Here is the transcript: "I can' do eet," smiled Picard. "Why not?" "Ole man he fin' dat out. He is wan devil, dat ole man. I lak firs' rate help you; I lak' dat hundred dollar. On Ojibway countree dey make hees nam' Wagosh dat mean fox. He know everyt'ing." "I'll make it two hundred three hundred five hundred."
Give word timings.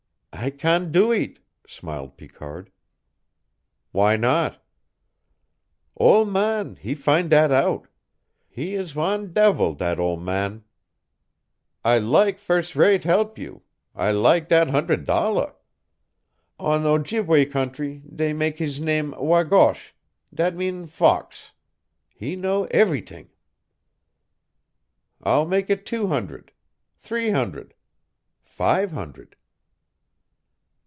"I 0.33 0.49
can' 0.49 0.91
do 0.91 1.13
eet," 1.13 1.37
smiled 1.67 2.17
Picard. 2.17 2.71
"Why 3.91 4.15
not?" 4.15 4.65
"Ole 5.95 6.25
man 6.25 6.77
he 6.77 6.95
fin' 6.95 7.29
dat 7.29 7.51
out. 7.51 7.87
He 8.49 8.73
is 8.73 8.95
wan 8.95 9.33
devil, 9.33 9.75
dat 9.75 9.99
ole 9.99 10.17
man. 10.17 10.63
I 11.83 11.99
lak 11.99 12.39
firs' 12.39 12.75
rate 12.75 13.03
help 13.03 13.37
you; 13.37 13.61
I 13.93 14.13
lak' 14.13 14.49
dat 14.49 14.71
hundred 14.71 15.05
dollar. 15.05 15.53
On 16.57 16.81
Ojibway 16.87 17.45
countree 17.45 18.01
dey 18.09 18.33
make 18.33 18.57
hees 18.57 18.79
nam' 18.79 19.13
Wagosh 19.19 19.91
dat 20.33 20.55
mean 20.55 20.87
fox. 20.87 21.51
He 22.15 22.35
know 22.35 22.65
everyt'ing." 22.71 23.27
"I'll 25.21 25.45
make 25.45 25.69
it 25.69 25.85
two 25.85 26.07
hundred 26.07 26.51
three 26.97 27.29
hundred 27.29 27.75
five 28.41 28.91
hundred." 28.91 29.35